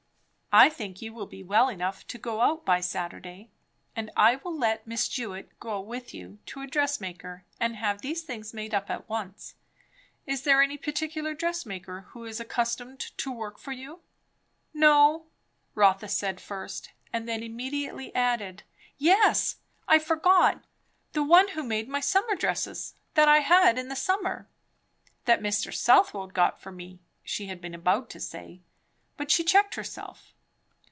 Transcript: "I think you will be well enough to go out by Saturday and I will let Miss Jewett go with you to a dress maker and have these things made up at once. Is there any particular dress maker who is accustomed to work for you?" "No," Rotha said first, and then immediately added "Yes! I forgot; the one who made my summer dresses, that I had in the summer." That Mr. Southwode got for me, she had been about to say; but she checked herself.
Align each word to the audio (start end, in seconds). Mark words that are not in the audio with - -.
"I 0.53 0.67
think 0.67 1.01
you 1.01 1.13
will 1.13 1.27
be 1.27 1.43
well 1.43 1.69
enough 1.69 2.05
to 2.07 2.17
go 2.17 2.41
out 2.41 2.65
by 2.65 2.81
Saturday 2.81 3.51
and 3.95 4.11
I 4.17 4.35
will 4.35 4.53
let 4.53 4.85
Miss 4.85 5.07
Jewett 5.07 5.57
go 5.61 5.79
with 5.79 6.13
you 6.13 6.39
to 6.47 6.59
a 6.59 6.67
dress 6.67 6.99
maker 6.99 7.45
and 7.57 7.77
have 7.77 8.01
these 8.01 8.21
things 8.23 8.53
made 8.53 8.73
up 8.73 8.89
at 8.89 9.07
once. 9.07 9.55
Is 10.25 10.41
there 10.41 10.61
any 10.61 10.77
particular 10.77 11.33
dress 11.33 11.65
maker 11.65 12.01
who 12.09 12.25
is 12.25 12.41
accustomed 12.41 12.99
to 13.17 13.31
work 13.31 13.59
for 13.59 13.71
you?" 13.71 14.01
"No," 14.73 15.27
Rotha 15.73 16.09
said 16.09 16.41
first, 16.41 16.91
and 17.13 17.29
then 17.29 17.43
immediately 17.43 18.13
added 18.13 18.63
"Yes! 18.97 19.55
I 19.87 19.99
forgot; 19.99 20.65
the 21.13 21.23
one 21.23 21.47
who 21.51 21.63
made 21.63 21.87
my 21.87 22.01
summer 22.01 22.35
dresses, 22.35 22.93
that 23.13 23.29
I 23.29 23.37
had 23.39 23.79
in 23.79 23.87
the 23.87 23.95
summer." 23.95 24.49
That 25.23 25.39
Mr. 25.39 25.73
Southwode 25.73 26.33
got 26.33 26.59
for 26.59 26.73
me, 26.73 26.99
she 27.23 27.45
had 27.45 27.61
been 27.61 27.73
about 27.73 28.09
to 28.09 28.19
say; 28.19 28.61
but 29.15 29.31
she 29.31 29.45
checked 29.45 29.75
herself. 29.75 30.33